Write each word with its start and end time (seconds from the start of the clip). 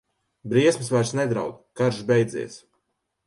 Briesmas 0.53 0.87
vairs 0.93 1.11
nedraud, 1.19 1.61
karš 1.81 1.99
beidzies. 2.13 2.57